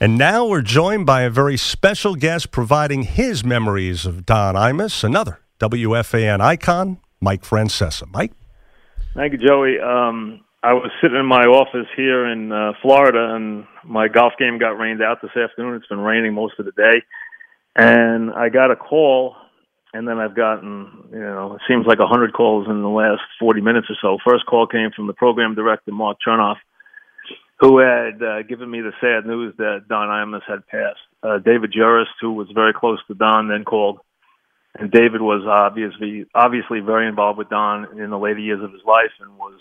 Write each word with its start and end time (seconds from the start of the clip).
And 0.00 0.16
now 0.16 0.46
we're 0.46 0.62
joined 0.62 1.06
by 1.06 1.22
a 1.22 1.30
very 1.30 1.56
special 1.56 2.14
guest 2.14 2.52
providing 2.52 3.02
his 3.02 3.44
memories 3.44 4.06
of 4.06 4.24
Don 4.24 4.54
Imus, 4.54 5.02
another 5.02 5.40
WFAN 5.58 6.40
icon, 6.40 6.98
Mike 7.20 7.42
Francesa. 7.42 8.06
Mike? 8.12 8.30
Thank 9.16 9.32
you, 9.32 9.38
Joey. 9.38 9.80
Um, 9.80 10.44
I 10.62 10.74
was 10.74 10.92
sitting 11.02 11.18
in 11.18 11.26
my 11.26 11.46
office 11.46 11.88
here 11.96 12.30
in 12.30 12.52
uh, 12.52 12.74
Florida, 12.80 13.34
and 13.34 13.66
my 13.82 14.06
golf 14.06 14.34
game 14.38 14.58
got 14.58 14.78
rained 14.78 15.02
out 15.02 15.18
this 15.20 15.36
afternoon. 15.36 15.74
It's 15.74 15.88
been 15.88 15.98
raining 15.98 16.32
most 16.32 16.54
of 16.60 16.66
the 16.66 16.72
day, 16.72 17.02
and 17.74 18.30
I 18.30 18.50
got 18.50 18.70
a 18.70 18.76
call, 18.76 19.34
and 19.92 20.06
then 20.06 20.18
I've 20.18 20.36
gotten, 20.36 21.08
you 21.10 21.18
know, 21.18 21.54
it 21.54 21.62
seems 21.66 21.86
like 21.86 21.98
a 21.98 22.06
hundred 22.06 22.34
calls 22.34 22.68
in 22.68 22.82
the 22.82 22.88
last 22.88 23.22
40 23.40 23.62
minutes 23.62 23.88
or 23.90 23.96
so. 24.00 24.18
First 24.24 24.46
call 24.46 24.68
came 24.68 24.90
from 24.94 25.08
the 25.08 25.12
program 25.12 25.56
director, 25.56 25.90
Mark 25.90 26.18
Chernoff, 26.24 26.58
who 27.60 27.78
had 27.78 28.22
uh, 28.22 28.42
given 28.42 28.70
me 28.70 28.80
the 28.80 28.92
sad 29.00 29.26
news 29.26 29.54
that 29.58 29.86
Don 29.88 30.08
Imus 30.08 30.42
had 30.46 30.66
passed. 30.66 31.00
Uh, 31.22 31.38
David 31.38 31.72
Juris, 31.72 32.08
who 32.20 32.32
was 32.32 32.48
very 32.54 32.72
close 32.72 32.98
to 33.08 33.14
Don, 33.14 33.48
then 33.48 33.64
called, 33.64 33.98
and 34.78 34.90
David 34.90 35.20
was 35.20 35.44
obviously 35.48 36.26
obviously 36.34 36.80
very 36.80 37.08
involved 37.08 37.38
with 37.38 37.48
Don 37.48 37.98
in 37.98 38.10
the 38.10 38.18
later 38.18 38.38
years 38.38 38.62
of 38.62 38.72
his 38.72 38.82
life, 38.86 39.10
and 39.20 39.36
was 39.36 39.58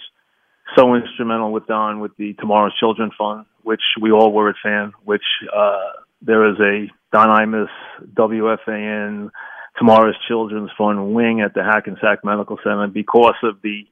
so 0.76 0.94
instrumental 0.96 1.52
with 1.52 1.66
Don 1.66 2.00
with 2.00 2.16
the 2.18 2.34
Tomorrow's 2.34 2.78
Children 2.80 3.12
Fund, 3.18 3.46
which 3.64 3.82
we 4.00 4.12
all 4.12 4.32
were 4.32 4.50
a 4.50 4.54
fan. 4.62 4.94
Which 5.04 5.26
uh, 5.56 5.92
there 6.22 6.50
is 6.52 6.60
a 6.60 6.92
Don 7.12 7.30
Imus 7.30 7.70
WFAN 8.14 9.32
Tomorrow's 9.78 10.16
Children's 10.28 10.72
Fund 10.78 11.14
wing 11.14 11.42
at 11.42 11.54
the 11.54 11.64
Hackensack 11.64 12.24
Medical 12.24 12.58
Center 12.64 12.88
because 12.88 13.36
of 13.44 13.62
the 13.62 13.86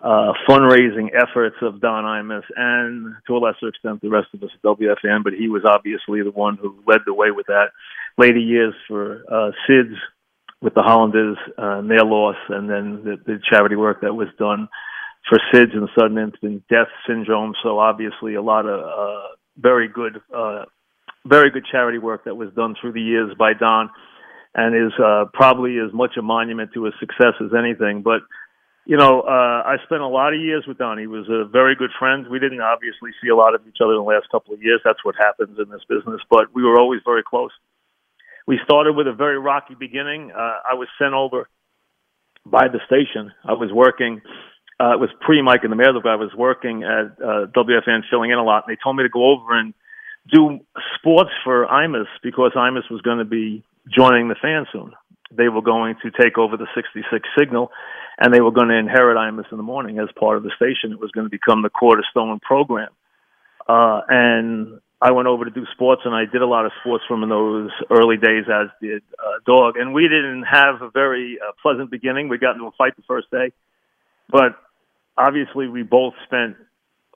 uh, 0.00 0.32
fundraising 0.48 1.08
efforts 1.14 1.56
of 1.60 1.80
Don 1.80 2.04
Imus 2.04 2.44
and 2.56 3.14
to 3.26 3.36
a 3.36 3.38
lesser 3.38 3.68
extent 3.68 4.00
the 4.00 4.08
rest 4.08 4.28
of 4.32 4.42
us 4.42 4.50
at 4.54 4.62
WFAN, 4.62 5.24
but 5.24 5.32
he 5.32 5.48
was 5.48 5.62
obviously 5.64 6.22
the 6.22 6.30
one 6.30 6.56
who 6.56 6.78
led 6.86 7.00
the 7.04 7.14
way 7.14 7.30
with 7.30 7.46
that. 7.46 7.70
Later 8.16 8.38
years 8.38 8.74
for 8.86 9.24
uh, 9.28 9.50
SIDS 9.68 9.94
with 10.60 10.74
the 10.74 10.82
Hollanders 10.82 11.36
uh, 11.58 11.78
and 11.78 11.90
their 11.90 12.04
loss, 12.04 12.36
and 12.48 12.70
then 12.70 13.02
the, 13.04 13.16
the 13.26 13.40
charity 13.50 13.76
work 13.76 14.00
that 14.02 14.14
was 14.14 14.28
done 14.38 14.68
for 15.28 15.38
SIDS 15.52 15.74
and 15.74 15.88
sudden 15.98 16.18
infant 16.18 16.62
death 16.68 16.88
syndrome. 17.06 17.54
So 17.62 17.78
obviously 17.78 18.34
a 18.34 18.42
lot 18.42 18.66
of 18.66 18.80
uh, 18.80 19.26
very 19.56 19.88
good, 19.88 20.20
uh, 20.34 20.64
very 21.26 21.50
good 21.50 21.64
charity 21.70 21.98
work 21.98 22.24
that 22.24 22.36
was 22.36 22.50
done 22.54 22.76
through 22.80 22.92
the 22.92 23.02
years 23.02 23.34
by 23.36 23.52
Don, 23.52 23.90
and 24.54 24.74
is 24.74 24.92
uh, 25.04 25.24
probably 25.32 25.78
as 25.78 25.92
much 25.92 26.12
a 26.16 26.22
monument 26.22 26.70
to 26.74 26.84
his 26.84 26.94
success 27.00 27.34
as 27.40 27.50
anything. 27.56 28.02
But 28.02 28.22
you 28.88 28.96
know, 28.96 29.20
uh, 29.20 29.68
I 29.68 29.76
spent 29.84 30.00
a 30.00 30.08
lot 30.08 30.32
of 30.32 30.40
years 30.40 30.64
with 30.66 30.78
Don. 30.78 30.96
He 30.96 31.06
was 31.06 31.28
a 31.28 31.44
very 31.44 31.76
good 31.76 31.90
friend. 31.98 32.26
We 32.26 32.38
didn't 32.38 32.62
obviously 32.62 33.10
see 33.20 33.28
a 33.28 33.36
lot 33.36 33.54
of 33.54 33.60
each 33.68 33.76
other 33.84 33.92
in 33.92 33.98
the 33.98 34.08
last 34.08 34.30
couple 34.30 34.54
of 34.54 34.62
years. 34.62 34.80
That's 34.82 35.04
what 35.04 35.14
happens 35.14 35.58
in 35.58 35.68
this 35.68 35.82
business, 35.86 36.22
but 36.30 36.54
we 36.54 36.64
were 36.64 36.80
always 36.80 37.02
very 37.04 37.22
close. 37.22 37.50
We 38.46 38.58
started 38.64 38.96
with 38.96 39.06
a 39.06 39.12
very 39.12 39.38
rocky 39.38 39.74
beginning. 39.74 40.32
Uh, 40.32 40.72
I 40.72 40.72
was 40.72 40.88
sent 40.98 41.12
over 41.12 41.50
by 42.46 42.68
the 42.68 42.80
station. 42.86 43.30
I 43.44 43.52
was 43.52 43.70
working, 43.70 44.22
uh, 44.80 44.94
it 44.94 45.00
was 45.00 45.10
pre 45.20 45.42
Mike 45.42 45.64
and 45.64 45.70
the 45.70 45.76
Mayor. 45.76 45.92
I 45.92 46.16
was 46.16 46.32
working 46.34 46.82
at 46.82 47.12
uh, 47.22 47.44
WFAN 47.52 48.08
filling 48.08 48.30
in 48.30 48.38
a 48.38 48.42
lot, 48.42 48.64
and 48.66 48.74
they 48.74 48.80
told 48.82 48.96
me 48.96 49.02
to 49.02 49.10
go 49.10 49.32
over 49.36 49.52
and 49.52 49.74
do 50.32 50.60
sports 50.96 51.30
for 51.44 51.66
Imus 51.66 52.08
because 52.22 52.52
Imus 52.56 52.90
was 52.90 53.02
going 53.02 53.18
to 53.18 53.26
be 53.26 53.62
joining 53.94 54.28
the 54.28 54.36
fan 54.40 54.64
soon. 54.72 54.92
They 55.30 55.48
were 55.48 55.62
going 55.62 55.96
to 56.02 56.10
take 56.10 56.38
over 56.38 56.56
the 56.56 56.66
66 56.74 57.28
signal 57.38 57.70
and 58.18 58.34
they 58.34 58.40
were 58.40 58.50
going 58.50 58.68
to 58.68 58.76
inherit 58.76 59.16
Imus 59.16 59.50
in 59.50 59.56
the 59.56 59.62
morning 59.62 59.98
as 59.98 60.08
part 60.18 60.36
of 60.36 60.42
the 60.42 60.50
station. 60.56 60.92
It 60.92 60.98
was 60.98 61.12
going 61.12 61.26
to 61.26 61.30
become 61.30 61.62
the 61.62 61.70
Quarter 61.70 62.02
Stone 62.10 62.40
program. 62.40 62.88
Uh, 63.68 64.00
and 64.08 64.80
I 65.00 65.12
went 65.12 65.28
over 65.28 65.44
to 65.44 65.50
do 65.50 65.64
sports, 65.72 66.02
and 66.04 66.14
I 66.14 66.24
did 66.24 66.42
a 66.42 66.46
lot 66.46 66.66
of 66.66 66.72
sports 66.80 67.04
from 67.06 67.22
in 67.22 67.28
those 67.28 67.70
early 67.90 68.16
days, 68.16 68.44
as 68.52 68.68
did 68.82 69.02
uh, 69.20 69.38
Dog. 69.46 69.76
And 69.76 69.94
we 69.94 70.02
didn't 70.02 70.42
have 70.42 70.82
a 70.82 70.90
very 70.90 71.38
uh, 71.40 71.52
pleasant 71.62 71.90
beginning. 71.90 72.28
We 72.28 72.38
got 72.38 72.54
into 72.54 72.66
a 72.66 72.72
fight 72.72 72.96
the 72.96 73.02
first 73.06 73.30
day, 73.30 73.52
but 74.28 74.58
obviously 75.16 75.68
we 75.68 75.84
both 75.84 76.14
spent 76.24 76.56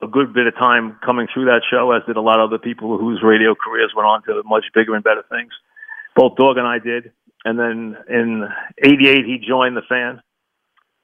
a 0.03 0.07
good 0.07 0.33
bit 0.33 0.47
of 0.47 0.55
time 0.55 0.99
coming 1.05 1.27
through 1.33 1.47
that 1.47 1.63
show, 1.69 1.91
as 1.91 2.03
did 2.07 2.17
a 2.17 2.21
lot 2.21 2.39
of 2.39 2.51
other 2.51 2.59
people 2.59 2.99
whose 2.99 3.23
radio 3.23 3.55
careers 3.55 3.93
went 3.97 4.07
on 4.07 4.23
to 4.25 4.43
much 4.45 4.65
bigger 4.75 4.95
and 4.95 5.03
better 5.03 5.25
things. 5.31 5.51
Both 6.15 6.37
Dog 6.37 6.59
and 6.59 6.67
I 6.67 6.79
did. 6.79 7.11
And 7.45 7.59
then 7.59 7.97
in 8.09 8.49
'88, 8.83 9.25
he 9.25 9.45
joined 9.47 9.77
the 9.77 9.83
fan 9.89 10.23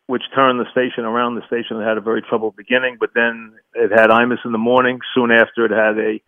which 0.09 0.23
turned 0.35 0.59
the 0.59 0.65
station 0.73 1.05
around. 1.05 1.35
The 1.35 1.47
station 1.47 1.81
had 1.83 1.99
a 1.99 2.01
very 2.01 2.23
troubled 2.23 2.57
beginning, 2.57 2.97
but 2.99 3.11
then 3.15 3.53
it 3.75 3.91
had 3.95 4.09
Imus 4.09 4.45
in 4.45 4.53
the 4.53 4.59
morning. 4.59 5.01
Soon 5.15 5.31
after, 5.31 5.67
it 5.67 5.71
had 5.71 5.99
a 5.99 6.19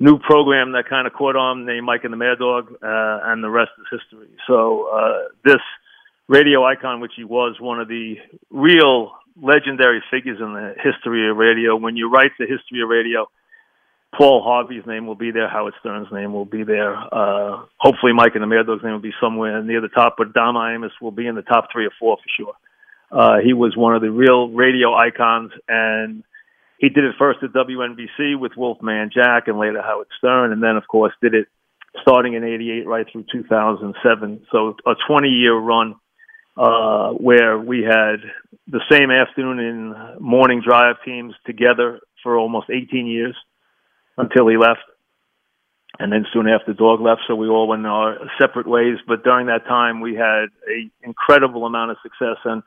new 0.00 0.18
program 0.18 0.72
that 0.72 0.88
kind 0.88 1.06
of 1.06 1.12
caught 1.12 1.36
on 1.36 1.66
named 1.66 1.84
Mike 1.84 2.04
and 2.04 2.12
the 2.12 2.16
Mad 2.16 2.38
Dog, 2.38 2.72
uh, 2.82 3.28
and 3.28 3.44
the 3.44 3.50
rest 3.50 3.70
is 3.78 4.00
history. 4.00 4.28
So 4.46 4.88
uh, 4.88 5.28
this 5.44 5.60
radio 6.26 6.64
icon, 6.64 7.00
which 7.00 7.12
he 7.16 7.24
was 7.24 7.56
one 7.60 7.80
of 7.80 7.88
the 7.88 8.16
real 8.50 9.12
legendary 9.36 10.02
figures 10.10 10.38
in 10.40 10.54
the 10.54 10.72
history 10.82 11.28
of 11.30 11.36
radio. 11.36 11.76
When 11.76 11.96
you 11.96 12.10
write 12.10 12.32
the 12.38 12.46
history 12.46 12.80
of 12.82 12.88
radio, 12.88 13.28
Paul 14.16 14.42
Harvey's 14.42 14.86
name 14.86 15.06
will 15.06 15.14
be 15.14 15.30
there. 15.30 15.48
Howard 15.48 15.74
Stern's 15.80 16.08
name 16.10 16.32
will 16.32 16.46
be 16.46 16.64
there. 16.64 16.96
Uh, 16.96 17.64
hopefully, 17.76 18.12
Mike 18.14 18.32
and 18.34 18.42
the 18.42 18.46
Mad 18.46 18.66
Dog's 18.66 18.82
name 18.82 18.92
will 18.92 19.00
be 19.00 19.14
somewhere 19.20 19.62
near 19.62 19.80
the 19.80 19.88
top, 19.88 20.14
but 20.16 20.32
Don 20.32 20.54
Imus 20.54 20.90
will 21.00 21.10
be 21.10 21.26
in 21.26 21.34
the 21.34 21.42
top 21.42 21.68
three 21.72 21.86
or 21.86 21.92
four 22.00 22.16
for 22.16 22.28
sure. 22.36 22.54
Uh, 23.10 23.38
he 23.44 23.52
was 23.52 23.76
one 23.76 23.94
of 23.94 24.02
the 24.02 24.10
real 24.10 24.48
radio 24.48 24.94
icons, 24.94 25.52
and 25.68 26.24
he 26.78 26.88
did 26.88 27.04
it 27.04 27.14
first 27.18 27.40
at 27.42 27.52
WNBC 27.52 28.38
with 28.38 28.52
Wolfman 28.56 29.10
Jack 29.12 29.46
and 29.46 29.58
later 29.58 29.82
Howard 29.82 30.08
Stern, 30.16 30.52
and 30.52 30.62
then, 30.62 30.76
of 30.76 30.88
course, 30.88 31.12
did 31.22 31.34
it 31.34 31.46
starting 32.00 32.34
in 32.34 32.44
88 32.44 32.86
right 32.86 33.06
through 33.10 33.24
2007. 33.30 34.46
So 34.50 34.76
a 34.86 34.94
20 35.06 35.28
year 35.28 35.56
run 35.56 35.96
uh, 36.56 37.10
where 37.12 37.58
we 37.58 37.82
had 37.82 38.20
the 38.66 38.80
same 38.90 39.10
afternoon 39.10 39.58
and 39.58 40.20
morning 40.20 40.62
drive 40.66 40.96
teams 41.04 41.34
together 41.46 42.00
for 42.22 42.36
almost 42.36 42.68
18 42.70 43.06
years 43.06 43.36
until 44.18 44.48
he 44.48 44.56
left. 44.56 44.80
And 45.98 46.12
then 46.12 46.26
soon 46.32 46.46
after 46.48 46.74
Dog 46.74 47.00
left, 47.00 47.22
so 47.26 47.34
we 47.34 47.48
all 47.48 47.66
went 47.66 47.86
our 47.86 48.18
separate 48.40 48.68
ways. 48.68 48.98
But 49.06 49.24
during 49.24 49.46
that 49.46 49.66
time, 49.66 50.00
we 50.00 50.14
had 50.14 50.46
an 50.66 50.90
incredible 51.02 51.66
amount 51.66 51.90
of 51.90 51.96
success. 52.02 52.36
And 52.44 52.62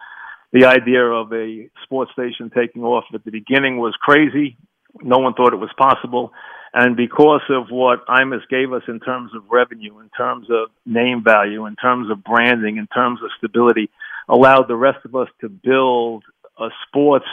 the 0.51 0.65
idea 0.65 1.03
of 1.03 1.31
a 1.31 1.69
sports 1.83 2.11
station 2.11 2.51
taking 2.53 2.83
off 2.83 3.05
at 3.13 3.23
the 3.23 3.31
beginning 3.31 3.77
was 3.77 3.95
crazy. 4.01 4.57
No 5.01 5.19
one 5.19 5.33
thought 5.33 5.53
it 5.53 5.57
was 5.57 5.71
possible. 5.77 6.33
And 6.73 6.97
because 6.97 7.41
of 7.49 7.67
what 7.69 8.05
Imus 8.07 8.47
gave 8.49 8.73
us 8.73 8.83
in 8.87 8.99
terms 8.99 9.31
of 9.35 9.43
revenue, 9.49 9.99
in 9.99 10.09
terms 10.17 10.47
of 10.49 10.69
name 10.85 11.23
value, 11.23 11.65
in 11.65 11.75
terms 11.75 12.09
of 12.09 12.23
branding, 12.23 12.77
in 12.77 12.87
terms 12.87 13.19
of 13.23 13.29
stability, 13.37 13.89
allowed 14.27 14.67
the 14.67 14.75
rest 14.75 15.05
of 15.05 15.15
us 15.15 15.27
to 15.41 15.49
build 15.49 16.23
a 16.59 16.67
sports 16.87 17.25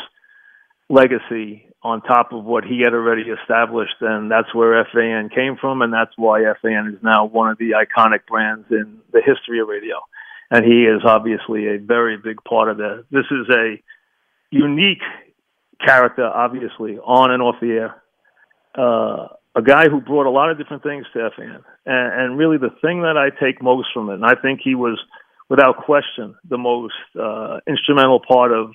legacy 0.88 1.66
on 1.82 2.02
top 2.02 2.32
of 2.32 2.44
what 2.44 2.64
he 2.64 2.80
had 2.80 2.92
already 2.92 3.30
established. 3.30 3.94
And 4.00 4.30
that's 4.30 4.52
where 4.54 4.86
FAN 4.92 5.28
came 5.28 5.56
from. 5.60 5.82
And 5.82 5.92
that's 5.92 6.12
why 6.16 6.42
FAN 6.60 6.94
is 6.94 7.02
now 7.02 7.26
one 7.26 7.50
of 7.50 7.58
the 7.58 7.72
iconic 7.72 8.26
brands 8.26 8.66
in 8.70 8.98
the 9.12 9.22
history 9.24 9.60
of 9.60 9.68
radio 9.68 9.96
and 10.50 10.64
he 10.64 10.84
is 10.84 11.02
obviously 11.04 11.66
a 11.66 11.78
very 11.78 12.16
big 12.16 12.42
part 12.48 12.70
of 12.70 12.78
that. 12.78 13.04
This 13.10 13.26
is 13.30 13.48
a 13.54 13.82
unique 14.50 15.02
character, 15.84 16.26
obviously, 16.26 16.98
on 16.98 17.30
and 17.30 17.42
off 17.42 17.56
the 17.60 17.68
air. 17.68 18.02
Uh, 18.76 19.28
a 19.54 19.62
guy 19.62 19.88
who 19.88 20.00
brought 20.00 20.26
a 20.26 20.30
lot 20.30 20.50
of 20.50 20.58
different 20.58 20.82
things 20.82 21.04
to 21.12 21.30
FAN. 21.36 21.62
And, 21.84 22.20
and 22.20 22.38
really, 22.38 22.56
the 22.56 22.74
thing 22.80 23.02
that 23.02 23.16
I 23.16 23.30
take 23.44 23.62
most 23.62 23.88
from 23.92 24.08
it, 24.10 24.14
and 24.14 24.24
I 24.24 24.34
think 24.40 24.60
he 24.62 24.74
was, 24.74 24.98
without 25.48 25.84
question, 25.84 26.34
the 26.48 26.58
most 26.58 26.94
uh, 27.18 27.58
instrumental 27.68 28.20
part 28.26 28.52
of 28.52 28.70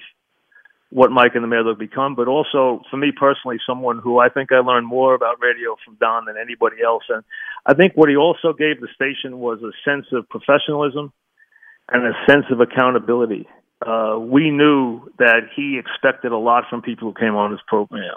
what 0.94 1.12
Mike 1.12 1.31
and 1.34 1.44
the 1.44 1.48
Mad 1.48 1.66
have 1.66 1.80
become, 1.80 2.13
but 2.13 2.28
also 2.28 2.84
for 2.92 2.98
me 2.98 3.12
personally, 3.12 3.57
someone 3.66 3.98
who 3.98 4.19
I 4.19 4.30
think 4.30 4.51
I 4.51 4.60
learned 4.60 4.86
more 4.86 5.16
about 5.16 5.42
radio 5.42 5.75
from 5.84 5.95
Don 6.00 6.25
than 6.25 6.36
anybody 6.38 6.78
else. 6.86 7.04
And 7.10 7.24
I 7.66 7.74
think 7.74 7.94
what 7.95 8.10
he 8.10 8.16
also 8.16 8.54
gave 8.54 8.80
the 8.80 8.88
station 8.94 9.40
was 9.40 9.60
a 9.63 9.74
sense 9.84 10.06
of 10.12 10.30
professionalism 10.30 11.12
and 11.90 12.06
a 12.06 12.13
sense 12.30 12.45
of 12.51 12.60
accountability. 12.60 13.48
Uh, 13.86 14.18
we 14.19 14.51
knew 14.51 15.01
that 15.18 15.50
he 15.56 15.80
expected 15.80 16.31
a 16.31 16.38
lot 16.38 16.66
from 16.69 16.81
people 16.84 17.12
who 17.12 17.19
came 17.19 17.36
on 17.36 17.51
his 17.51 17.60
program. 17.68 18.16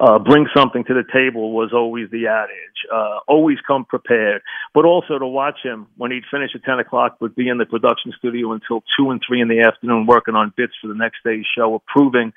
Uh, 0.00 0.18
bring 0.18 0.46
something 0.56 0.84
to 0.84 0.94
the 0.94 1.04
table 1.12 1.52
was 1.52 1.70
always 1.72 2.10
the 2.10 2.26
adage. 2.26 2.50
Uh, 2.92 3.20
always 3.28 3.58
come 3.66 3.84
prepared, 3.84 4.42
but 4.74 4.84
also 4.84 5.18
to 5.18 5.26
watch 5.26 5.58
him 5.62 5.86
when 5.96 6.10
he'd 6.10 6.24
finish 6.30 6.50
at 6.54 6.64
10 6.64 6.80
o'clock, 6.80 7.20
would 7.20 7.34
be 7.34 7.48
in 7.48 7.58
the 7.58 7.66
production 7.66 8.12
studio 8.18 8.52
until 8.52 8.82
two 8.98 9.10
and 9.10 9.22
three 9.26 9.40
in 9.40 9.48
the 9.48 9.60
afternoon 9.60 10.06
working 10.06 10.34
on 10.34 10.52
bits 10.56 10.72
for 10.80 10.88
the 10.88 10.94
next 10.94 11.18
day's 11.24 11.44
show, 11.56 11.74
approving 11.74 12.32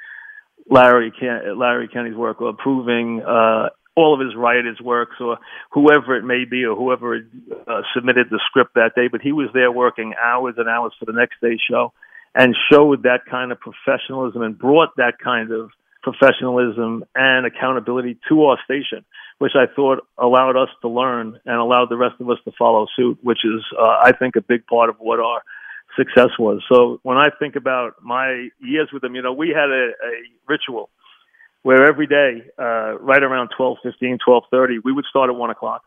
Larry 0.69 1.12
Ken- 1.12 1.57
Larry 1.57 1.88
Kenney's 1.88 2.15
work, 2.15 2.42
or 2.42 2.50
approving 2.50 3.21
uh, 3.24 3.69
all 3.95 4.13
of 4.13 4.19
his 4.19 4.36
writers' 4.36 4.80
works, 4.80 5.15
or 5.19 5.39
whoever 5.71 6.15
it 6.15 6.24
may 6.24 6.45
be, 6.45 6.63
or 6.63 6.75
whoever 6.75 7.18
uh, 7.68 7.81
submitted 7.95 8.27
the 8.30 8.39
script 8.45 8.75
that 8.75 8.92
day. 8.95 9.07
But 9.12 9.21
he 9.21 9.31
was 9.31 9.50
there 9.54 9.71
working 9.71 10.13
hours 10.24 10.56
and 10.57 10.69
hours 10.69 10.94
for 11.00 11.06
the 11.06 11.13
next 11.13 11.36
day's 11.42 11.59
show, 11.68 11.94
and 12.36 12.56
showed 12.71 13.04
that 13.04 13.21
kind 13.30 13.51
of 13.51 13.57
professionalism 13.59 14.44
and 14.44 14.57
brought 14.57 14.95
that 14.98 15.13
kind 15.24 15.51
of 15.51 15.71
professionalism 16.04 17.04
and 17.16 17.46
accountability 17.46 18.18
to 18.30 18.44
our 18.46 18.58
station, 18.64 19.06
which 19.40 19.54
I 19.56 19.66
thought 19.74 20.00
allowed 20.18 20.56
us 20.56 20.70
to 20.82 20.90
learn 20.90 21.40
and 21.46 21.56
allowed 21.56 21.90
the 21.90 21.98
rest 21.98 22.16
of 22.20 22.30
us 22.30 22.38
to 22.46 22.52
follow 22.58 22.88
suit, 22.96 23.20
which 23.22 23.44
is, 23.44 23.62
uh, 23.78 23.98
I 24.04 24.12
think, 24.18 24.36
a 24.36 24.42
big 24.42 24.66
part 24.68 24.90
of 24.90 24.96
what 25.00 25.20
our 25.20 25.42
success 25.98 26.30
was. 26.38 26.64
So 26.72 27.00
when 27.04 27.18
I 27.18 27.30
think 27.40 27.56
about 27.56 27.96
my 28.02 28.50
years 28.60 28.90
with 28.94 29.02
them, 29.02 29.16
you 29.16 29.22
know, 29.22 29.34
we 29.34 29.50
had 29.50 29.70
a, 29.70 29.90
a 29.90 30.12
ritual 30.48 30.90
where 31.64 31.88
every 31.88 32.08
day, 32.08 32.44
uh, 32.58 32.98
right 33.00 33.22
around 33.22 33.50
twelve 33.58 33.78
fifteen, 33.84 34.18
twelve 34.24 34.44
thirty, 34.52 34.80
we 34.84 34.94
would 34.94 35.06
start 35.10 35.30
at 35.30 35.36
1 35.36 35.50
o'clock 35.50 35.84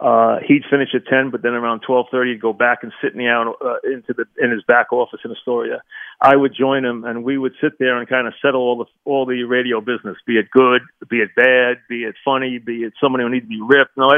uh, 0.00 0.38
he'd 0.46 0.64
finish 0.70 0.88
at 0.94 1.06
10, 1.06 1.30
but 1.30 1.42
then 1.42 1.52
around 1.52 1.82
12:30 1.86 2.32
he'd 2.32 2.40
go 2.40 2.54
back 2.54 2.82
and 2.82 2.92
sit 3.02 3.14
me 3.14 3.28
out 3.28 3.54
uh, 3.60 3.76
into 3.84 4.14
the 4.14 4.24
in 4.42 4.50
his 4.50 4.62
back 4.66 4.92
office 4.92 5.20
in 5.24 5.30
Astoria. 5.30 5.82
I 6.22 6.34
would 6.34 6.54
join 6.54 6.84
him, 6.86 7.04
and 7.04 7.22
we 7.22 7.36
would 7.36 7.52
sit 7.60 7.78
there 7.78 7.98
and 7.98 8.08
kind 8.08 8.26
of 8.26 8.32
settle 8.40 8.62
all 8.62 8.78
the 8.78 8.86
all 9.04 9.26
the 9.26 9.44
radio 9.44 9.82
business, 9.82 10.16
be 10.26 10.38
it 10.38 10.50
good, 10.50 10.80
be 11.10 11.18
it 11.18 11.34
bad, 11.36 11.78
be 11.88 12.04
it 12.04 12.14
funny, 12.24 12.58
be 12.58 12.84
it 12.84 12.94
somebody 13.00 13.24
who 13.24 13.30
needs 13.30 13.44
to 13.44 13.48
be 13.48 13.60
ripped, 13.60 13.96
no, 13.98 14.08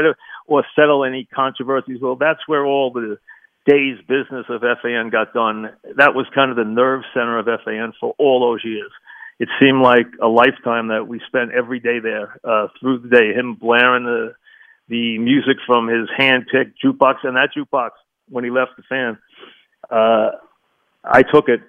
or 0.47 0.65
settle 0.73 1.03
any 1.03 1.25
controversies. 1.25 1.99
Well, 2.01 2.15
that's 2.15 2.47
where 2.47 2.65
all 2.65 2.91
the 2.91 3.17
day's 3.65 3.99
business 4.07 4.45
of 4.47 4.61
FAN 4.81 5.09
got 5.09 5.33
done. 5.33 5.69
That 5.97 6.15
was 6.15 6.27
kind 6.33 6.49
of 6.49 6.55
the 6.55 6.63
nerve 6.63 7.03
center 7.13 7.39
of 7.39 7.45
FAN 7.45 7.91
for 7.99 8.15
all 8.17 8.39
those 8.39 8.63
years. 8.63 8.91
It 9.39 9.49
seemed 9.59 9.81
like 9.81 10.07
a 10.21 10.27
lifetime 10.27 10.89
that 10.89 11.07
we 11.07 11.19
spent 11.27 11.51
every 11.51 11.79
day 11.79 11.99
there 11.99 12.39
uh, 12.45 12.67
through 12.79 12.99
the 12.99 13.09
day. 13.09 13.33
Him 13.33 13.55
blaring 13.55 14.05
the 14.05 14.35
the 14.87 15.17
music 15.17 15.57
from 15.65 15.87
his 15.87 16.09
hand-picked 16.17 16.81
jukebox, 16.83 17.15
and 17.23 17.35
that 17.35 17.49
jukebox 17.55 17.91
when 18.29 18.43
he 18.43 18.49
left 18.49 18.71
the 18.77 18.83
fan, 18.83 19.17
uh, 19.89 20.31
I 21.03 21.23
took 21.23 21.49
it, 21.49 21.61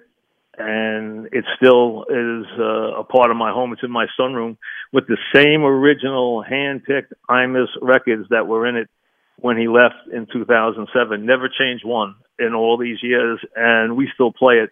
and 0.57 1.27
it 1.31 1.45
still 1.57 2.05
is 2.09 2.45
uh, 2.57 2.99
a 2.99 3.03
part 3.03 3.31
of 3.31 3.37
my 3.37 3.51
home. 3.51 3.73
It's 3.73 3.83
in 3.83 3.91
my 3.91 4.07
sunroom 4.19 4.57
with 4.93 5.05
the 5.07 5.17
same 5.33 5.63
original 5.63 6.41
hand-picked 6.41 7.13
Imus 7.29 7.67
records 7.81 8.27
that 8.29 8.47
were 8.47 8.65
in 8.65 8.75
it 8.77 8.89
when 9.37 9.57
he 9.57 9.67
left 9.67 10.07
in 10.13 10.27
2007. 10.31 11.25
Never 11.25 11.49
changed 11.49 11.85
one 11.85 12.15
in 12.39 12.53
all 12.53 12.77
these 12.77 12.97
years, 13.01 13.39
and 13.55 13.97
we 13.97 14.09
still 14.13 14.31
play 14.31 14.55
it 14.55 14.69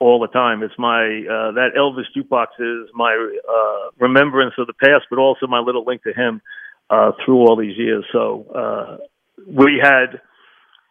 all 0.00 0.20
the 0.20 0.28
time. 0.28 0.62
It's 0.62 0.78
my 0.78 1.02
uh, 1.04 1.52
that 1.52 1.70
Elvis 1.76 2.06
jukebox 2.16 2.46
is 2.58 2.88
my 2.94 3.12
uh, 3.14 3.90
remembrance 3.98 4.54
of 4.58 4.66
the 4.66 4.72
past, 4.72 5.06
but 5.10 5.18
also 5.18 5.46
my 5.46 5.58
little 5.58 5.84
link 5.84 6.02
to 6.04 6.12
him 6.12 6.40
uh, 6.90 7.12
through 7.24 7.46
all 7.46 7.56
these 7.56 7.76
years. 7.76 8.04
So 8.12 8.46
uh, 8.54 8.96
we 9.46 9.80
had, 9.82 10.20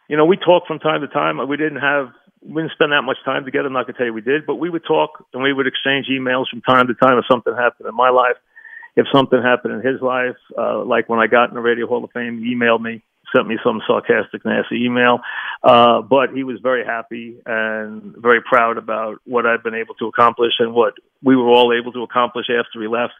you 0.07 0.17
know, 0.17 0.25
we 0.25 0.37
talked 0.37 0.67
from 0.67 0.79
time 0.79 1.01
to 1.01 1.07
time. 1.07 1.45
We 1.47 1.57
didn't 1.57 1.81
have, 1.81 2.09
we 2.41 2.61
didn't 2.61 2.73
spend 2.73 2.91
that 2.91 3.01
much 3.01 3.17
time 3.25 3.45
together. 3.45 3.67
I'm 3.67 3.73
not 3.73 3.87
gonna 3.87 3.97
tell 3.97 4.07
you 4.07 4.13
we 4.13 4.21
did, 4.21 4.45
but 4.45 4.55
we 4.55 4.69
would 4.69 4.85
talk 4.85 5.25
and 5.33 5.43
we 5.43 5.53
would 5.53 5.67
exchange 5.67 6.07
emails 6.11 6.45
from 6.49 6.61
time 6.61 6.87
to 6.87 6.93
time 6.93 7.17
if 7.17 7.25
something 7.29 7.55
happened 7.55 7.89
in 7.89 7.95
my 7.95 8.09
life. 8.09 8.37
If 8.95 9.05
something 9.13 9.39
happened 9.41 9.75
in 9.75 9.91
his 9.91 10.01
life, 10.01 10.37
uh, 10.57 10.83
like 10.83 11.07
when 11.07 11.19
I 11.19 11.27
got 11.27 11.49
in 11.49 11.55
the 11.55 11.61
Radio 11.61 11.85
Hall 11.85 12.03
of 12.03 12.09
Fame, 12.13 12.39
he 12.39 12.55
emailed 12.55 12.81
me, 12.81 13.03
sent 13.35 13.47
me 13.47 13.57
some 13.63 13.79
sarcastic, 13.85 14.43
nasty 14.43 14.85
email. 14.85 15.19
Uh, 15.61 16.01
but 16.01 16.31
he 16.33 16.43
was 16.43 16.59
very 16.63 16.83
happy 16.83 17.37
and 17.45 18.15
very 18.17 18.41
proud 18.41 18.77
about 18.77 19.19
what 19.25 19.45
I've 19.45 19.63
been 19.63 19.75
able 19.75 19.93
to 19.95 20.07
accomplish 20.07 20.53
and 20.57 20.73
what 20.73 20.95
we 21.21 21.35
were 21.35 21.49
all 21.49 21.73
able 21.79 21.91
to 21.93 22.01
accomplish 22.01 22.47
after 22.49 22.81
he 22.81 22.87
left. 22.87 23.13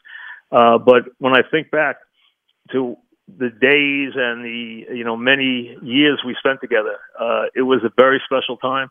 Uh, 0.51 0.79
but 0.79 1.03
when 1.19 1.35
I 1.35 1.41
think 1.51 1.69
back, 1.69 1.97
to 2.71 2.97
the 3.27 3.49
days 3.49 4.13
and 4.15 4.43
the 4.43 4.95
you 4.95 5.03
know 5.03 5.17
many 5.17 5.77
years 5.81 6.21
we 6.25 6.35
spent 6.39 6.61
together. 6.61 6.97
Uh, 7.19 7.43
it 7.55 7.61
was 7.61 7.81
a 7.83 7.91
very 7.97 8.21
special 8.25 8.57
time. 8.57 8.89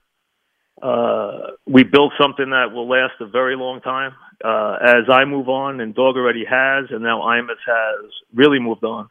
Uh, 0.82 1.52
we 1.66 1.84
built 1.84 2.12
something 2.20 2.50
that 2.50 2.70
will 2.72 2.88
last 2.88 3.14
a 3.20 3.26
very 3.26 3.56
long 3.56 3.80
time. 3.80 4.12
Uh, 4.44 4.76
as 4.82 5.08
I 5.10 5.24
move 5.24 5.48
on, 5.48 5.80
and 5.80 5.94
Dog 5.94 6.16
already 6.16 6.44
has, 6.44 6.86
and 6.90 7.02
now 7.02 7.22
Imus 7.22 7.56
has 7.66 8.12
really 8.34 8.58
moved 8.58 8.84
on 8.84 9.08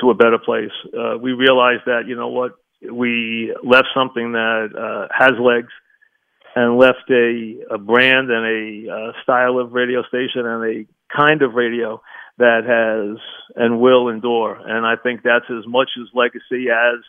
to 0.00 0.10
a 0.10 0.14
better 0.14 0.38
place. 0.38 0.72
Uh, 0.86 1.16
we 1.16 1.32
realized 1.32 1.82
that 1.86 2.02
you 2.06 2.16
know 2.16 2.28
what 2.28 2.52
we 2.82 3.54
left 3.64 3.88
something 3.94 4.32
that 4.32 4.68
uh, 4.76 5.08
has 5.16 5.32
legs 5.40 5.72
and 6.54 6.78
left 6.78 7.08
a, 7.10 7.56
a 7.70 7.78
brand 7.78 8.30
and 8.30 8.44
a 8.44 8.92
uh, 8.92 9.12
style 9.22 9.58
of 9.58 9.72
radio 9.72 10.02
station 10.02 10.46
and 10.46 10.64
a 10.64 11.16
kind 11.16 11.42
of 11.42 11.54
radio 11.54 12.02
that 12.40 12.64
has 12.64 13.20
and 13.54 13.80
will 13.80 14.08
endure. 14.08 14.56
And 14.56 14.84
I 14.84 14.96
think 14.96 15.22
that's 15.22 15.44
as 15.50 15.66
much 15.66 15.90
his 15.94 16.08
legacy 16.14 16.68
as 16.72 17.04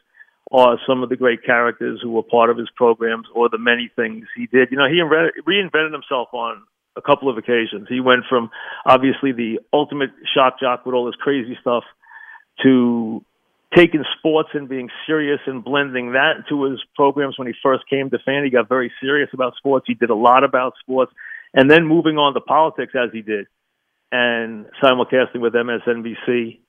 are 0.51 0.77
some 0.85 1.01
of 1.01 1.09
the 1.09 1.15
great 1.15 1.43
characters 1.45 1.99
who 2.03 2.11
were 2.11 2.23
part 2.23 2.49
of 2.49 2.57
his 2.57 2.69
programs 2.75 3.25
or 3.33 3.47
the 3.49 3.57
many 3.57 3.89
things 3.95 4.27
he 4.35 4.47
did. 4.47 4.69
You 4.71 4.77
know, 4.77 4.87
he 4.87 4.99
reinvented 4.99 5.93
himself 5.93 6.29
on 6.33 6.63
a 6.97 7.01
couple 7.01 7.29
of 7.29 7.37
occasions. 7.37 7.87
He 7.87 8.01
went 8.01 8.23
from 8.27 8.51
obviously 8.85 9.31
the 9.31 9.59
ultimate 9.71 10.11
shock 10.35 10.59
jock 10.59 10.85
with 10.85 10.93
all 10.93 11.05
this 11.05 11.15
crazy 11.15 11.57
stuff 11.61 11.83
to 12.63 13.23
taking 13.73 14.03
sports 14.19 14.49
and 14.53 14.67
being 14.67 14.89
serious 15.07 15.39
and 15.47 15.63
blending 15.63 16.11
that 16.11 16.43
to 16.49 16.65
his 16.65 16.81
programs 16.93 17.39
when 17.39 17.47
he 17.47 17.53
first 17.63 17.83
came 17.89 18.09
to 18.09 18.19
fan. 18.19 18.43
He 18.43 18.49
got 18.49 18.67
very 18.67 18.91
serious 18.99 19.29
about 19.33 19.55
sports. 19.55 19.85
He 19.87 19.93
did 19.93 20.09
a 20.09 20.15
lot 20.15 20.43
about 20.43 20.73
sports 20.81 21.13
and 21.53 21.71
then 21.71 21.85
moving 21.85 22.17
on 22.17 22.33
to 22.33 22.41
politics 22.41 22.91
as 23.01 23.11
he 23.13 23.21
did 23.21 23.47
and 24.11 24.65
simulcasting 24.83 25.39
with 25.39 25.53
MSNBC 25.53 26.59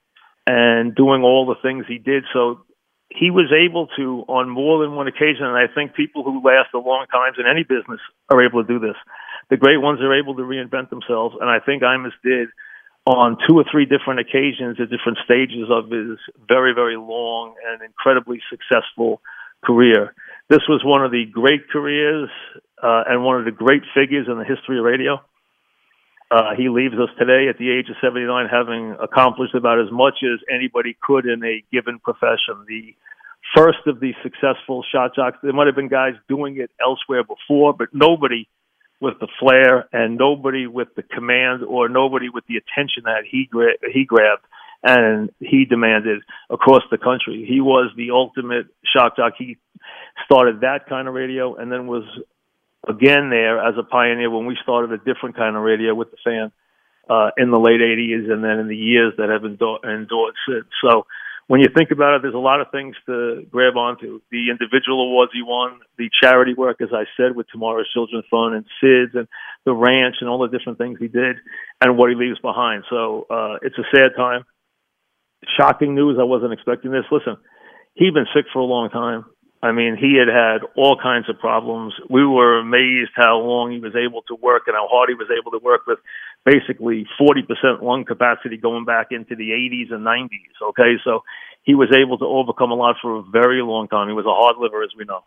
and 0.46 0.94
doing 0.94 1.22
all 1.22 1.46
the 1.46 1.60
things 1.62 1.84
he 1.88 1.98
did. 1.98 2.24
So 2.32 2.64
he 3.10 3.30
was 3.30 3.52
able 3.52 3.88
to, 3.96 4.24
on 4.28 4.48
more 4.48 4.82
than 4.82 4.94
one 4.96 5.06
occasion, 5.06 5.44
and 5.44 5.56
I 5.56 5.72
think 5.72 5.94
people 5.94 6.24
who 6.24 6.42
last 6.42 6.72
a 6.74 6.78
long 6.78 7.06
time 7.12 7.32
in 7.38 7.46
any 7.46 7.62
business 7.62 8.00
are 8.30 8.44
able 8.44 8.62
to 8.64 8.68
do 8.68 8.78
this. 8.78 8.96
The 9.50 9.56
great 9.56 9.78
ones 9.78 10.00
are 10.00 10.18
able 10.18 10.34
to 10.36 10.42
reinvent 10.42 10.90
themselves, 10.90 11.36
and 11.40 11.50
I 11.50 11.58
think 11.60 11.82
Imus 11.82 12.16
did 12.24 12.48
on 13.04 13.36
two 13.48 13.58
or 13.58 13.64
three 13.70 13.84
different 13.84 14.20
occasions 14.20 14.78
at 14.80 14.88
different 14.88 15.18
stages 15.24 15.68
of 15.68 15.90
his 15.90 16.18
very, 16.48 16.72
very 16.72 16.96
long 16.96 17.54
and 17.66 17.82
incredibly 17.82 18.40
successful 18.48 19.20
career. 19.64 20.14
This 20.48 20.62
was 20.68 20.82
one 20.84 21.04
of 21.04 21.10
the 21.10 21.26
great 21.26 21.68
careers 21.68 22.30
uh, 22.82 23.04
and 23.08 23.24
one 23.24 23.38
of 23.38 23.44
the 23.44 23.50
great 23.50 23.82
figures 23.94 24.26
in 24.28 24.38
the 24.38 24.44
history 24.44 24.78
of 24.78 24.84
radio. 24.84 25.20
Uh, 26.32 26.54
he 26.56 26.70
leaves 26.70 26.94
us 26.94 27.10
today 27.18 27.48
at 27.50 27.58
the 27.58 27.70
age 27.70 27.90
of 27.90 27.96
79 28.00 28.48
having 28.50 28.96
accomplished 29.02 29.54
about 29.54 29.78
as 29.78 29.92
much 29.92 30.24
as 30.24 30.40
anybody 30.48 30.96
could 31.02 31.26
in 31.26 31.44
a 31.44 31.62
given 31.70 31.98
profession. 31.98 32.64
The 32.66 32.94
first 33.54 33.80
of 33.86 34.00
the 34.00 34.14
successful 34.22 34.82
shock 34.90 35.14
jocks. 35.14 35.36
There 35.42 35.52
might 35.52 35.66
have 35.66 35.76
been 35.76 35.88
guys 35.88 36.14
doing 36.28 36.58
it 36.58 36.70
elsewhere 36.80 37.22
before, 37.22 37.74
but 37.74 37.88
nobody 37.92 38.48
with 39.00 39.18
the 39.20 39.28
flair 39.38 39.88
and 39.92 40.16
nobody 40.16 40.66
with 40.66 40.88
the 40.96 41.02
command 41.02 41.64
or 41.64 41.88
nobody 41.88 42.28
with 42.28 42.44
the 42.46 42.56
attention 42.56 43.02
that 43.04 43.24
he 43.30 43.48
gra- 43.50 43.76
he 43.92 44.04
grabbed 44.04 44.46
and 44.82 45.30
he 45.38 45.64
demanded 45.64 46.22
across 46.48 46.82
the 46.90 46.98
country. 46.98 47.44
He 47.46 47.60
was 47.60 47.92
the 47.96 48.12
ultimate 48.12 48.68
shock 48.84 49.16
jock. 49.16 49.34
He 49.36 49.58
started 50.24 50.60
that 50.60 50.88
kind 50.88 51.08
of 51.08 51.14
radio 51.14 51.56
and 51.56 51.70
then 51.70 51.86
was 51.86 52.04
again 52.88 53.30
there 53.30 53.58
as 53.58 53.74
a 53.78 53.82
pioneer 53.82 54.30
when 54.30 54.46
we 54.46 54.56
started 54.62 54.92
a 54.92 54.98
different 54.98 55.36
kind 55.36 55.56
of 55.56 55.62
radio 55.62 55.94
with 55.94 56.10
the 56.10 56.16
fan 56.24 56.52
uh, 57.08 57.30
in 57.36 57.50
the 57.50 57.58
late 57.58 57.80
80s 57.80 58.30
and 58.30 58.42
then 58.42 58.58
in 58.58 58.68
the 58.68 58.76
years 58.76 59.14
that 59.18 59.28
have 59.28 59.44
endured, 59.44 59.84
endured 59.84 60.34
since. 60.48 60.66
So 60.84 61.06
when 61.48 61.60
you 61.60 61.68
think 61.76 61.90
about 61.90 62.16
it, 62.16 62.22
there's 62.22 62.34
a 62.34 62.38
lot 62.38 62.60
of 62.60 62.70
things 62.70 62.94
to 63.06 63.44
grab 63.50 63.76
onto. 63.76 64.20
The 64.30 64.50
individual 64.50 65.02
awards 65.10 65.32
he 65.34 65.42
won, 65.42 65.80
the 65.98 66.08
charity 66.22 66.54
work, 66.54 66.80
as 66.80 66.90
I 66.92 67.04
said, 67.16 67.34
with 67.34 67.46
Tomorrow's 67.52 67.90
Children's 67.92 68.24
Fund 68.30 68.54
and 68.54 68.64
SIDS 68.82 69.14
and 69.18 69.28
the 69.64 69.74
ranch 69.74 70.16
and 70.20 70.30
all 70.30 70.38
the 70.38 70.56
different 70.56 70.78
things 70.78 70.98
he 71.00 71.08
did 71.08 71.36
and 71.80 71.98
what 71.98 72.10
he 72.10 72.16
leaves 72.16 72.38
behind. 72.38 72.84
So 72.88 73.26
uh, 73.28 73.58
it's 73.62 73.76
a 73.78 73.84
sad 73.94 74.12
time. 74.16 74.44
Shocking 75.58 75.94
news. 75.94 76.18
I 76.20 76.24
wasn't 76.24 76.52
expecting 76.52 76.92
this. 76.92 77.04
Listen, 77.10 77.36
he'd 77.94 78.14
been 78.14 78.30
sick 78.34 78.46
for 78.52 78.60
a 78.60 78.64
long 78.64 78.90
time. 78.90 79.24
I 79.62 79.70
mean, 79.70 79.96
he 79.96 80.18
had 80.18 80.26
had 80.26 80.66
all 80.76 80.98
kinds 81.00 81.28
of 81.28 81.38
problems. 81.38 81.94
We 82.10 82.26
were 82.26 82.58
amazed 82.58 83.12
how 83.14 83.38
long 83.38 83.70
he 83.70 83.78
was 83.78 83.94
able 83.94 84.22
to 84.22 84.34
work 84.34 84.64
and 84.66 84.74
how 84.74 84.88
hard 84.90 85.08
he 85.08 85.14
was 85.14 85.28
able 85.30 85.52
to 85.52 85.64
work 85.64 85.86
with 85.86 86.00
basically 86.44 87.06
40% 87.20 87.80
lung 87.80 88.04
capacity 88.04 88.56
going 88.56 88.84
back 88.84 89.08
into 89.12 89.36
the 89.36 89.50
80s 89.50 89.94
and 89.94 90.04
90s. 90.04 90.68
Okay. 90.70 90.96
So 91.04 91.22
he 91.62 91.76
was 91.76 91.94
able 91.94 92.18
to 92.18 92.24
overcome 92.24 92.72
a 92.72 92.74
lot 92.74 92.96
for 93.00 93.18
a 93.18 93.22
very 93.22 93.62
long 93.62 93.86
time. 93.86 94.08
He 94.08 94.14
was 94.14 94.26
a 94.26 94.34
hard 94.34 94.56
liver, 94.58 94.82
as 94.82 94.90
we 94.98 95.04
know, 95.04 95.22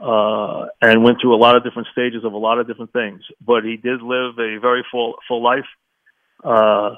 uh, 0.00 0.66
and 0.82 1.04
went 1.04 1.20
through 1.20 1.36
a 1.36 1.38
lot 1.38 1.56
of 1.56 1.62
different 1.62 1.86
stages 1.92 2.24
of 2.24 2.32
a 2.32 2.36
lot 2.36 2.58
of 2.58 2.66
different 2.66 2.92
things. 2.92 3.22
But 3.40 3.62
he 3.62 3.76
did 3.76 4.02
live 4.02 4.38
a 4.40 4.58
very 4.58 4.84
full, 4.90 5.14
full 5.28 5.42
life. 5.42 5.66
Uh, 6.42 6.96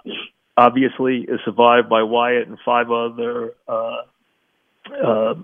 obviously, 0.56 1.26
is 1.28 1.40
survived 1.44 1.90
by 1.90 2.04
Wyatt 2.04 2.48
and 2.48 2.58
five 2.64 2.90
other 2.90 3.52
uh, 3.68 4.02
uh, 4.88 5.34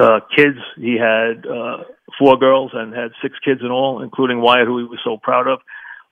uh, 0.00 0.20
kids. 0.36 0.58
He 0.76 0.96
had 0.98 1.46
uh, 1.46 1.84
four 2.18 2.38
girls 2.38 2.72
and 2.74 2.94
had 2.94 3.12
six 3.22 3.34
kids 3.44 3.60
in 3.62 3.70
all, 3.70 4.02
including 4.02 4.40
Wyatt, 4.40 4.66
who 4.66 4.78
he 4.78 4.84
was 4.84 5.00
so 5.04 5.18
proud 5.22 5.48
of. 5.48 5.60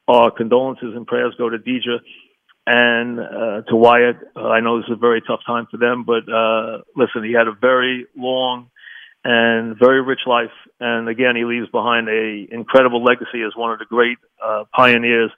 Our 0.08 0.30
condolences 0.30 0.94
and 0.96 1.06
prayers 1.06 1.34
go 1.38 1.48
to 1.48 1.58
Deirdre 1.58 2.00
and 2.66 3.20
uh, 3.20 3.62
to 3.68 3.76
Wyatt. 3.76 4.16
Uh, 4.36 4.48
I 4.48 4.60
know 4.60 4.78
this 4.78 4.86
is 4.88 4.96
a 4.96 5.00
very 5.00 5.22
tough 5.22 5.40
time 5.46 5.66
for 5.70 5.76
them, 5.76 6.04
but 6.04 6.28
uh, 6.32 6.82
listen, 6.96 7.24
he 7.24 7.32
had 7.32 7.48
a 7.48 7.54
very 7.58 8.06
long 8.16 8.70
and 9.22 9.78
very 9.78 10.02
rich 10.02 10.20
life, 10.26 10.54
and 10.80 11.08
again, 11.08 11.36
he 11.36 11.44
leaves 11.44 11.68
behind 11.70 12.08
a 12.08 12.46
incredible 12.50 13.04
legacy 13.04 13.42
as 13.46 13.54
one 13.54 13.70
of 13.70 13.78
the 13.78 13.84
great 13.84 14.16
uh, 14.42 14.64
pioneers 14.74 15.30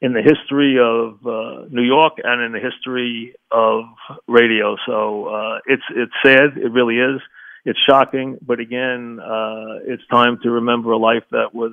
in 0.00 0.12
the 0.12 0.22
history 0.22 0.78
of 0.78 1.26
uh, 1.26 1.66
New 1.70 1.82
York 1.82 2.14
and 2.22 2.42
in 2.42 2.52
the 2.52 2.60
history 2.60 3.34
of 3.50 3.84
radio. 4.28 4.76
So 4.86 5.26
uh, 5.26 5.58
it's 5.66 5.82
it's 5.94 6.12
sad. 6.24 6.56
It 6.56 6.72
really 6.72 6.98
is. 6.98 7.20
It's 7.64 7.78
shocking, 7.88 8.38
but 8.40 8.60
again, 8.60 9.18
uh, 9.20 9.80
it's 9.84 10.06
time 10.10 10.38
to 10.42 10.50
remember 10.50 10.92
a 10.92 10.96
life 10.96 11.24
that 11.32 11.52
was 11.52 11.72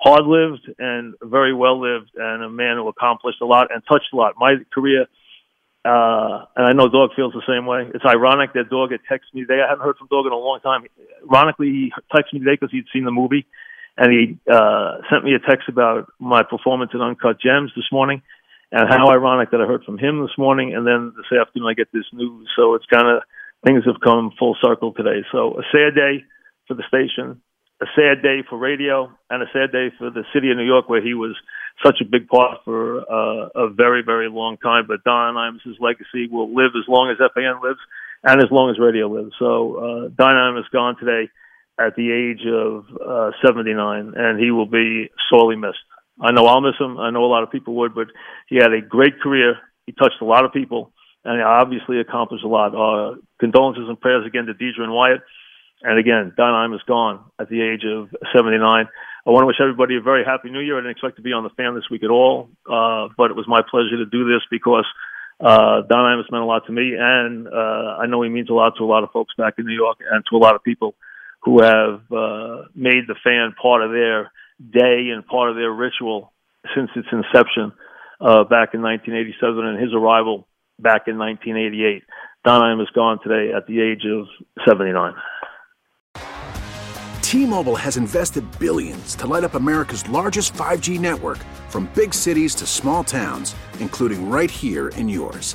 hard 0.00 0.24
lived 0.24 0.68
and 0.78 1.14
very 1.22 1.54
well 1.54 1.80
lived, 1.80 2.10
and 2.16 2.42
a 2.42 2.48
man 2.48 2.76
who 2.76 2.88
accomplished 2.88 3.40
a 3.40 3.46
lot 3.46 3.68
and 3.72 3.82
touched 3.86 4.12
a 4.12 4.16
lot. 4.16 4.34
My 4.38 4.56
career, 4.74 5.02
uh, 5.84 6.46
and 6.56 6.66
I 6.66 6.72
know 6.72 6.88
Dog 6.88 7.10
feels 7.14 7.32
the 7.32 7.46
same 7.46 7.66
way. 7.66 7.88
It's 7.94 8.04
ironic 8.04 8.54
that 8.54 8.70
Dog 8.70 8.90
had 8.90 9.00
texted 9.10 9.34
me 9.34 9.42
today. 9.42 9.62
I 9.64 9.68
haven't 9.68 9.84
heard 9.84 9.96
from 9.98 10.08
Dog 10.08 10.26
in 10.26 10.32
a 10.32 10.36
long 10.36 10.60
time. 10.60 10.84
Ironically, 11.30 11.68
he 11.68 11.92
texted 12.12 12.32
me 12.32 12.40
today 12.40 12.56
because 12.58 12.72
he'd 12.72 12.86
seen 12.92 13.04
the 13.04 13.12
movie, 13.12 13.46
and 13.96 14.12
he 14.12 14.38
uh, 14.50 14.98
sent 15.10 15.24
me 15.24 15.34
a 15.34 15.38
text 15.38 15.68
about 15.68 16.10
my 16.18 16.42
performance 16.42 16.90
in 16.94 17.00
Uncut 17.00 17.40
Gems 17.40 17.72
this 17.74 17.90
morning. 17.90 18.22
And 18.72 18.88
how 18.90 19.10
ironic 19.10 19.52
that 19.52 19.60
I 19.60 19.64
heard 19.64 19.84
from 19.84 19.96
him 19.96 20.20
this 20.22 20.36
morning, 20.36 20.74
and 20.74 20.84
then 20.84 21.12
this 21.16 21.38
afternoon 21.38 21.68
I 21.70 21.74
get 21.74 21.86
this 21.92 22.04
news. 22.12 22.48
So 22.56 22.74
it's 22.74 22.84
kind 22.86 23.06
of 23.06 23.22
things 23.64 23.84
have 23.86 24.00
come 24.02 24.32
full 24.38 24.56
circle 24.60 24.92
today. 24.92 25.22
So 25.30 25.58
a 25.58 25.62
sad 25.70 25.94
day 25.94 26.24
for 26.66 26.74
the 26.74 26.82
station, 26.88 27.40
a 27.80 27.86
sad 27.94 28.22
day 28.22 28.42
for 28.48 28.58
radio 28.58 29.08
and 29.30 29.42
a 29.42 29.46
sad 29.52 29.70
day 29.70 29.94
for 29.96 30.10
the 30.10 30.24
city 30.34 30.50
of 30.50 30.56
New 30.56 30.66
York, 30.66 30.88
where 30.88 31.00
he 31.00 31.14
was 31.14 31.36
such 31.84 31.98
a 32.02 32.04
big 32.04 32.26
part 32.26 32.64
for 32.64 33.00
uh, 33.00 33.48
a 33.54 33.68
very, 33.70 34.02
very 34.02 34.28
long 34.28 34.56
time. 34.58 34.86
But 34.88 35.04
Don 35.04 35.34
Imus' 35.34 35.78
legacy 35.78 36.26
will 36.30 36.54
live 36.54 36.72
as 36.76 36.88
long 36.88 37.10
as 37.10 37.18
FAN 37.34 37.62
lives 37.62 37.80
and 38.24 38.42
as 38.42 38.50
long 38.50 38.70
as 38.70 38.78
radio 38.78 39.08
lives. 39.08 39.32
So 39.38 39.76
uh, 39.76 40.08
Don 40.08 40.34
Imus 40.34 40.70
gone 40.72 40.96
today 40.98 41.30
at 41.78 41.94
the 41.96 42.10
age 42.10 42.46
of 42.46 42.84
uh, 42.96 43.30
79, 43.44 44.14
and 44.16 44.40
he 44.40 44.50
will 44.50 44.66
be 44.66 45.10
sorely 45.28 45.56
missed. 45.56 45.78
I 46.20 46.32
know 46.32 46.46
I'll 46.46 46.62
miss 46.62 46.78
him. 46.80 46.98
I 46.98 47.10
know 47.10 47.24
a 47.24 47.32
lot 47.32 47.42
of 47.42 47.50
people 47.50 47.74
would, 47.76 47.94
but 47.94 48.08
he 48.48 48.56
had 48.56 48.72
a 48.72 48.80
great 48.80 49.20
career. 49.20 49.56
He 49.84 49.92
touched 49.92 50.20
a 50.22 50.24
lot 50.24 50.44
of 50.44 50.52
people, 50.52 50.92
and 51.24 51.38
he 51.38 51.42
obviously 51.42 52.00
accomplished 52.00 52.44
a 52.44 52.48
lot. 52.48 52.74
Uh, 52.74 53.16
condolences 53.38 53.84
and 53.88 54.00
prayers 54.00 54.26
again 54.26 54.46
to 54.46 54.54
Deirdre 54.54 54.84
and 54.84 54.92
Wyatt. 54.92 55.20
And 55.82 55.98
again, 55.98 56.32
Don 56.36 56.70
Imus 56.70 56.84
gone 56.86 57.20
at 57.38 57.50
the 57.50 57.60
age 57.60 57.84
of 57.84 58.08
79. 58.34 58.88
I 59.26 59.30
want 59.30 59.42
to 59.42 59.46
wish 59.46 59.60
everybody 59.60 59.96
a 59.96 60.00
very 60.00 60.24
happy 60.24 60.48
new 60.48 60.60
year. 60.60 60.78
I 60.78 60.80
didn't 60.80 60.92
expect 60.92 61.16
to 61.16 61.22
be 61.22 61.32
on 61.32 61.44
the 61.44 61.50
fan 61.50 61.74
this 61.74 61.90
week 61.90 62.02
at 62.02 62.10
all, 62.10 62.48
uh, 62.64 63.08
but 63.16 63.30
it 63.30 63.36
was 63.36 63.44
my 63.46 63.60
pleasure 63.60 63.98
to 63.98 64.06
do 64.06 64.24
this 64.24 64.40
because 64.50 64.86
uh, 65.38 65.82
Don 65.82 66.16
Imus 66.16 66.32
meant 66.32 66.44
a 66.44 66.46
lot 66.46 66.64
to 66.66 66.72
me, 66.72 66.94
and 66.98 67.46
uh, 67.46 68.00
I 68.00 68.06
know 68.06 68.22
he 68.22 68.30
means 68.30 68.48
a 68.48 68.54
lot 68.54 68.72
to 68.78 68.84
a 68.84 68.86
lot 68.86 69.04
of 69.04 69.10
folks 69.10 69.34
back 69.36 69.54
in 69.58 69.66
New 69.66 69.74
York 69.74 69.98
and 70.10 70.24
to 70.30 70.36
a 70.36 70.38
lot 70.38 70.54
of 70.54 70.64
people 70.64 70.94
who 71.46 71.62
have 71.62 72.00
uh, 72.10 72.66
made 72.74 73.06
the 73.06 73.14
fan 73.22 73.54
part 73.62 73.80
of 73.80 73.92
their 73.92 74.32
day 74.58 75.10
and 75.14 75.24
part 75.24 75.48
of 75.48 75.54
their 75.54 75.70
ritual 75.70 76.32
since 76.74 76.90
its 76.96 77.06
inception 77.12 77.72
uh, 78.20 78.42
back 78.42 78.74
in 78.74 78.82
1987 78.82 79.64
and 79.64 79.80
his 79.80 79.94
arrival 79.94 80.48
back 80.80 81.02
in 81.06 81.16
1988. 81.16 82.02
Don 82.44 82.62
Imus 82.62 82.92
gone 82.92 83.20
today 83.22 83.52
at 83.54 83.68
the 83.68 83.80
age 83.80 84.02
of 84.04 84.26
79. 84.66 85.14
T-Mobile 87.22 87.76
has 87.76 87.96
invested 87.96 88.44
billions 88.58 89.14
to 89.14 89.28
light 89.28 89.44
up 89.44 89.54
America's 89.54 90.08
largest 90.08 90.52
5G 90.54 90.98
network 90.98 91.38
from 91.68 91.88
big 91.94 92.12
cities 92.12 92.56
to 92.56 92.66
small 92.66 93.04
towns, 93.04 93.54
including 93.78 94.28
right 94.28 94.50
here 94.50 94.88
in 94.90 95.08
yours. 95.08 95.54